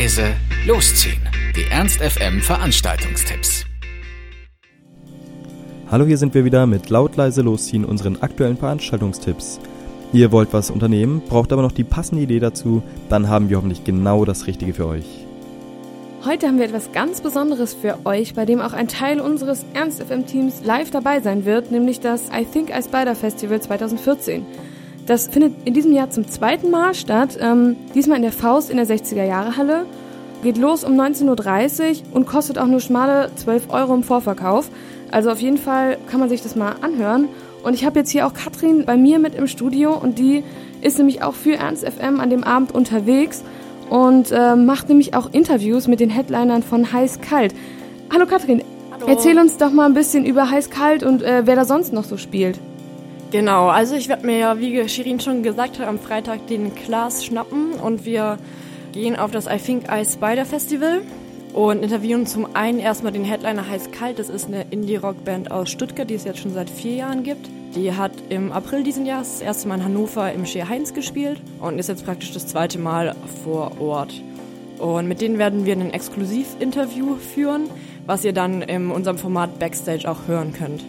leise, 0.00 0.34
losziehen. 0.66 1.20
Die 1.54 1.70
Ernst 1.70 2.00
FM 2.00 2.40
Veranstaltungstipps. 2.40 3.66
Hallo, 5.90 6.06
hier 6.06 6.16
sind 6.16 6.32
wir 6.32 6.46
wieder 6.46 6.66
mit 6.66 6.88
laut 6.88 7.16
leise 7.16 7.42
losziehen 7.42 7.84
unseren 7.84 8.16
aktuellen 8.22 8.56
Veranstaltungstipps. 8.56 9.60
Ihr 10.14 10.32
wollt 10.32 10.54
was 10.54 10.70
unternehmen, 10.70 11.20
braucht 11.28 11.52
aber 11.52 11.60
noch 11.60 11.72
die 11.72 11.84
passende 11.84 12.22
Idee 12.22 12.40
dazu, 12.40 12.82
dann 13.10 13.28
haben 13.28 13.50
wir 13.50 13.58
hoffentlich 13.58 13.84
genau 13.84 14.24
das 14.24 14.46
Richtige 14.46 14.72
für 14.72 14.86
euch. 14.86 15.04
Heute 16.24 16.46
haben 16.46 16.56
wir 16.56 16.64
etwas 16.64 16.92
ganz 16.92 17.20
Besonderes 17.20 17.74
für 17.74 17.98
euch, 18.06 18.32
bei 18.32 18.46
dem 18.46 18.62
auch 18.62 18.72
ein 18.72 18.88
Teil 18.88 19.20
unseres 19.20 19.66
Ernst 19.74 20.02
FM 20.02 20.24
Teams 20.24 20.62
live 20.64 20.90
dabei 20.90 21.20
sein 21.20 21.44
wird, 21.44 21.70
nämlich 21.70 22.00
das 22.00 22.30
I 22.30 22.46
Think 22.46 22.70
I 22.70 22.82
Spider 22.82 23.14
Festival 23.14 23.60
2014. 23.60 24.46
Das 25.10 25.26
findet 25.26 25.54
in 25.64 25.74
diesem 25.74 25.92
Jahr 25.92 26.08
zum 26.10 26.28
zweiten 26.28 26.70
Mal 26.70 26.94
statt, 26.94 27.36
ähm, 27.40 27.74
diesmal 27.96 28.18
in 28.18 28.22
der 28.22 28.30
Faust 28.30 28.70
in 28.70 28.76
der 28.76 28.86
60er 28.86 29.24
Jahre 29.24 29.56
Halle. 29.56 29.84
Geht 30.44 30.56
los 30.56 30.84
um 30.84 30.92
19.30 30.92 31.24
Uhr 31.24 31.96
und 32.12 32.28
kostet 32.28 32.58
auch 32.58 32.68
nur 32.68 32.78
schmale 32.78 33.28
12 33.34 33.70
Euro 33.70 33.92
im 33.92 34.04
Vorverkauf. 34.04 34.68
Also 35.10 35.32
auf 35.32 35.40
jeden 35.40 35.58
Fall 35.58 35.98
kann 36.08 36.20
man 36.20 36.28
sich 36.28 36.44
das 36.44 36.54
mal 36.54 36.76
anhören. 36.80 37.28
Und 37.64 37.74
ich 37.74 37.84
habe 37.84 37.98
jetzt 37.98 38.10
hier 38.10 38.24
auch 38.24 38.34
Katrin 38.34 38.84
bei 38.84 38.96
mir 38.96 39.18
mit 39.18 39.34
im 39.34 39.48
Studio 39.48 39.98
und 39.98 40.20
die 40.20 40.44
ist 40.80 40.96
nämlich 40.98 41.24
auch 41.24 41.34
für 41.34 41.54
Ernst 41.54 41.84
FM 41.84 42.20
an 42.20 42.30
dem 42.30 42.44
Abend 42.44 42.70
unterwegs 42.70 43.42
und 43.88 44.30
äh, 44.30 44.54
macht 44.54 44.88
nämlich 44.88 45.14
auch 45.14 45.32
Interviews 45.32 45.88
mit 45.88 45.98
den 45.98 46.10
Headlinern 46.10 46.62
von 46.62 46.92
Heiß 46.92 47.20
Kalt. 47.20 47.52
Hallo 48.14 48.26
Katrin, 48.26 48.62
Hallo. 48.92 49.06
erzähl 49.08 49.36
uns 49.40 49.56
doch 49.56 49.72
mal 49.72 49.86
ein 49.86 49.94
bisschen 49.94 50.24
über 50.24 50.48
Heiß 50.48 50.70
Kalt 50.70 51.02
und 51.02 51.24
äh, 51.24 51.42
wer 51.46 51.56
da 51.56 51.64
sonst 51.64 51.92
noch 51.92 52.04
so 52.04 52.16
spielt. 52.16 52.60
Genau, 53.30 53.68
also 53.68 53.94
ich 53.94 54.08
werde 54.08 54.26
mir 54.26 54.38
ja, 54.38 54.58
wie 54.58 54.88
Shirin 54.88 55.20
schon 55.20 55.44
gesagt 55.44 55.78
hat, 55.78 55.86
am 55.86 56.00
Freitag 56.00 56.48
den 56.48 56.74
Klaas 56.74 57.24
schnappen 57.24 57.74
und 57.74 58.04
wir 58.04 58.38
gehen 58.92 59.14
auf 59.14 59.30
das 59.30 59.46
I 59.46 59.56
Think 59.56 59.84
I 59.88 60.04
Spider 60.04 60.44
Festival 60.44 61.02
und 61.52 61.84
interviewen 61.84 62.26
zum 62.26 62.56
einen 62.56 62.80
erstmal 62.80 63.12
den 63.12 63.22
Headliner 63.22 63.68
Heiß 63.68 63.92
Kalt. 63.92 64.18
Das 64.18 64.30
ist 64.30 64.48
eine 64.48 64.66
Indie-Rock-Band 64.70 65.52
aus 65.52 65.70
Stuttgart, 65.70 66.10
die 66.10 66.14
es 66.14 66.24
jetzt 66.24 66.40
schon 66.40 66.52
seit 66.52 66.68
vier 66.68 66.94
Jahren 66.94 67.22
gibt. 67.22 67.48
Die 67.76 67.92
hat 67.92 68.10
im 68.30 68.50
April 68.50 68.82
diesen 68.82 69.06
Jahres 69.06 69.34
das 69.34 69.42
erste 69.42 69.68
Mal 69.68 69.76
in 69.76 69.84
Hannover 69.84 70.32
im 70.32 70.44
Shea 70.44 70.68
Heinz 70.68 70.92
gespielt 70.92 71.40
und 71.60 71.78
ist 71.78 71.88
jetzt 71.88 72.04
praktisch 72.04 72.32
das 72.32 72.48
zweite 72.48 72.80
Mal 72.80 73.14
vor 73.44 73.80
Ort. 73.80 74.12
Und 74.78 75.06
mit 75.06 75.20
denen 75.20 75.38
werden 75.38 75.66
wir 75.66 75.76
ein 75.76 75.92
Exklusiv-Interview 75.92 77.14
führen, 77.14 77.70
was 78.06 78.24
ihr 78.24 78.32
dann 78.32 78.62
in 78.62 78.90
unserem 78.90 79.18
Format 79.18 79.60
Backstage 79.60 80.10
auch 80.10 80.26
hören 80.26 80.52
könnt. 80.52 80.82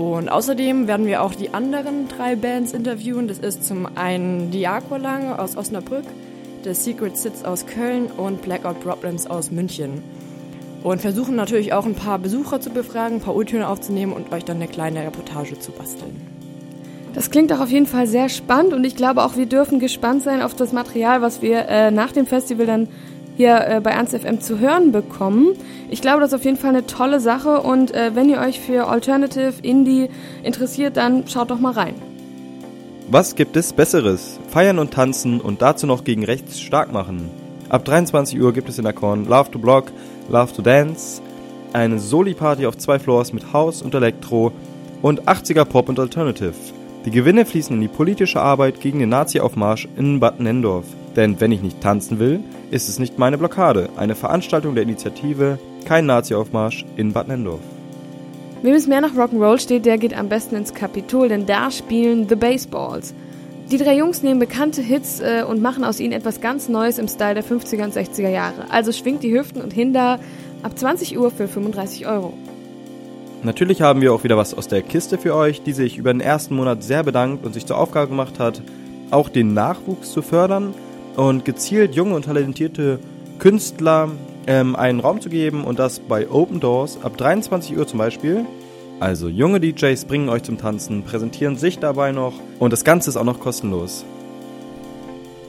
Und 0.00 0.30
außerdem 0.30 0.86
werden 0.88 1.04
wir 1.04 1.22
auch 1.22 1.34
die 1.34 1.52
anderen 1.52 2.08
drei 2.08 2.34
Bands 2.34 2.72
interviewen. 2.72 3.28
Das 3.28 3.38
ist 3.38 3.66
zum 3.66 3.86
einen 3.96 4.50
die 4.50 4.66
Aqualang 4.66 5.34
aus 5.34 5.58
Osnabrück, 5.58 6.06
The 6.64 6.72
Secret 6.72 7.18
Sits 7.18 7.44
aus 7.44 7.66
Köln 7.66 8.06
und 8.06 8.40
Blackout 8.40 8.80
Problems 8.80 9.26
aus 9.26 9.50
München. 9.50 10.02
Und 10.82 11.02
versuchen 11.02 11.36
natürlich 11.36 11.74
auch 11.74 11.84
ein 11.84 11.96
paar 11.96 12.18
Besucher 12.18 12.62
zu 12.62 12.70
befragen, 12.70 13.16
ein 13.16 13.20
paar 13.20 13.36
O-Töne 13.36 13.68
aufzunehmen 13.68 14.14
und 14.14 14.32
euch 14.32 14.46
dann 14.46 14.56
eine 14.56 14.68
kleine 14.68 15.04
Reportage 15.04 15.58
zu 15.58 15.70
basteln. 15.70 16.16
Das 17.12 17.30
klingt 17.30 17.52
auch 17.52 17.60
auf 17.60 17.70
jeden 17.70 17.84
Fall 17.84 18.06
sehr 18.06 18.30
spannend 18.30 18.72
und 18.72 18.84
ich 18.84 18.96
glaube 18.96 19.22
auch, 19.22 19.36
wir 19.36 19.44
dürfen 19.44 19.80
gespannt 19.80 20.22
sein 20.22 20.40
auf 20.40 20.54
das 20.54 20.72
Material, 20.72 21.20
was 21.20 21.42
wir 21.42 21.68
äh, 21.68 21.90
nach 21.90 22.12
dem 22.12 22.24
Festival 22.24 22.64
dann 22.64 22.88
hier 23.40 23.66
äh, 23.66 23.80
bei 23.80 23.92
Ernst 23.92 24.14
FM 24.14 24.42
zu 24.42 24.58
hören 24.58 24.92
bekommen. 24.92 25.54
Ich 25.88 26.02
glaube, 26.02 26.20
das 26.20 26.28
ist 26.28 26.38
auf 26.38 26.44
jeden 26.44 26.58
Fall 26.58 26.70
eine 26.70 26.84
tolle 26.84 27.20
Sache 27.20 27.62
und 27.62 27.90
äh, 27.94 28.14
wenn 28.14 28.28
ihr 28.28 28.38
euch 28.38 28.60
für 28.60 28.86
Alternative 28.86 29.54
Indie 29.62 30.10
interessiert, 30.42 30.98
dann 30.98 31.26
schaut 31.26 31.50
doch 31.50 31.58
mal 31.58 31.72
rein. 31.72 31.94
Was 33.08 33.36
gibt 33.36 33.56
es 33.56 33.72
Besseres? 33.72 34.38
Feiern 34.48 34.78
und 34.78 34.92
tanzen 34.92 35.40
und 35.40 35.62
dazu 35.62 35.86
noch 35.86 36.04
gegen 36.04 36.22
rechts 36.22 36.60
stark 36.60 36.92
machen. 36.92 37.30
Ab 37.70 37.86
23 37.86 38.38
Uhr 38.38 38.52
gibt 38.52 38.68
es 38.68 38.76
in 38.76 38.84
der 38.84 38.92
Korn 38.92 39.24
Love 39.24 39.50
to 39.50 39.58
Block, 39.58 39.86
Love 40.28 40.52
to 40.52 40.60
Dance, 40.60 41.22
eine 41.72 41.98
Soli-Party 41.98 42.66
auf 42.66 42.76
zwei 42.76 42.98
Floors 42.98 43.32
mit 43.32 43.54
House 43.54 43.80
und 43.80 43.94
Elektro 43.94 44.52
und 45.00 45.22
80er 45.22 45.64
Pop 45.64 45.88
und 45.88 45.98
Alternative. 45.98 46.52
Die 47.06 47.10
Gewinne 47.10 47.46
fließen 47.46 47.74
in 47.74 47.80
die 47.80 47.88
politische 47.88 48.42
Arbeit 48.42 48.80
gegen 48.80 48.98
den 48.98 49.08
Nazi-Aufmarsch 49.08 49.88
in 49.96 50.20
Bad 50.20 50.38
Nendorf. 50.38 50.84
Denn 51.16 51.40
wenn 51.40 51.50
ich 51.50 51.62
nicht 51.62 51.80
tanzen 51.80 52.18
will, 52.18 52.40
ist 52.70 52.90
es 52.90 52.98
nicht 52.98 53.18
meine 53.18 53.38
Blockade. 53.38 53.88
Eine 53.96 54.14
Veranstaltung 54.14 54.74
der 54.74 54.84
Initiative 54.84 55.58
Kein 55.86 56.04
Nazi-Aufmarsch 56.04 56.84
in 56.96 57.14
Bad 57.14 57.28
Nendorf. 57.28 57.60
Wem 58.60 58.74
es 58.74 58.86
mehr 58.86 59.00
nach 59.00 59.14
Rock'n'Roll 59.14 59.58
steht, 59.58 59.86
der 59.86 59.96
geht 59.96 60.12
am 60.12 60.28
besten 60.28 60.56
ins 60.56 60.74
Kapitol, 60.74 61.30
denn 61.30 61.46
da 61.46 61.70
spielen 61.70 62.28
The 62.28 62.36
Baseballs. 62.36 63.14
Die 63.70 63.78
drei 63.78 63.96
Jungs 63.96 64.22
nehmen 64.22 64.38
bekannte 64.38 64.82
Hits 64.82 65.20
äh, 65.20 65.42
und 65.48 65.62
machen 65.62 65.84
aus 65.84 66.00
ihnen 66.00 66.12
etwas 66.12 66.42
ganz 66.42 66.68
Neues 66.68 66.98
im 66.98 67.08
Style 67.08 67.34
der 67.34 67.44
50er 67.44 67.84
und 67.84 67.94
60er 67.94 68.28
Jahre. 68.28 68.66
Also 68.68 68.92
schwingt 68.92 69.22
die 69.22 69.32
Hüften 69.32 69.62
und 69.62 69.72
Hinder 69.72 70.20
ab 70.62 70.78
20 70.78 71.18
Uhr 71.18 71.30
für 71.30 71.48
35 71.48 72.06
Euro. 72.06 72.34
Natürlich 73.42 73.80
haben 73.80 74.02
wir 74.02 74.12
auch 74.12 74.22
wieder 74.22 74.36
was 74.36 74.52
aus 74.52 74.68
der 74.68 74.82
Kiste 74.82 75.16
für 75.16 75.34
euch, 75.34 75.62
die 75.62 75.72
sich 75.72 75.96
über 75.96 76.12
den 76.12 76.20
ersten 76.20 76.54
Monat 76.54 76.82
sehr 76.82 77.02
bedankt 77.02 77.46
und 77.46 77.54
sich 77.54 77.64
zur 77.64 77.78
Aufgabe 77.78 78.08
gemacht 78.08 78.38
hat, 78.38 78.60
auch 79.10 79.30
den 79.30 79.54
Nachwuchs 79.54 80.12
zu 80.12 80.20
fördern 80.20 80.74
und 81.16 81.46
gezielt 81.46 81.94
junge 81.94 82.14
und 82.14 82.26
talentierte 82.26 82.98
Künstler 83.38 84.10
ähm, 84.46 84.76
einen 84.76 85.00
Raum 85.00 85.22
zu 85.22 85.30
geben 85.30 85.64
und 85.64 85.78
das 85.78 86.00
bei 86.00 86.28
Open 86.28 86.60
Doors 86.60 86.98
ab 87.02 87.16
23 87.16 87.78
Uhr 87.78 87.86
zum 87.86 87.98
Beispiel. 87.98 88.44
Also 89.00 89.28
junge 89.28 89.58
DJs 89.58 90.04
bringen 90.04 90.28
euch 90.28 90.42
zum 90.42 90.58
Tanzen, 90.58 91.02
präsentieren 91.02 91.56
sich 91.56 91.78
dabei 91.78 92.12
noch 92.12 92.34
und 92.58 92.74
das 92.74 92.84
Ganze 92.84 93.08
ist 93.08 93.16
auch 93.16 93.24
noch 93.24 93.40
kostenlos. 93.40 94.04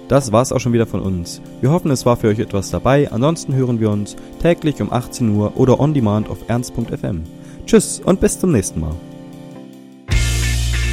Das 0.08 0.32
war's 0.32 0.54
auch 0.54 0.60
schon 0.60 0.74
wieder 0.74 0.88
von 0.88 1.02
uns. 1.02 1.42
Wir 1.60 1.72
hoffen, 1.72 1.92
es 1.92 2.06
war 2.06 2.16
für 2.16 2.30
euch 2.30 2.40
etwas 2.40 2.70
dabei. 2.70 3.12
Ansonsten 3.12 3.54
hören 3.54 3.80
wir 3.80 3.90
uns 3.90 4.16
täglich 4.42 4.82
um 4.82 4.92
18 4.92 5.30
Uhr 5.30 5.54
oder 5.56 5.80
on 5.80 5.94
demand 5.94 6.30
auf 6.30 6.38
ernst.fm. 6.48 7.24
Tschüss 7.66 8.00
und 8.00 8.20
bis 8.20 8.40
zum 8.40 8.52
nächsten 8.52 8.80
Mal. 8.80 8.96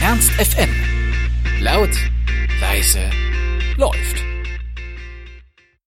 Ernst 0.02 0.30
FM. 0.32 0.70
Laut, 1.60 1.90
leise, 2.60 3.10
läuft. 3.76 4.27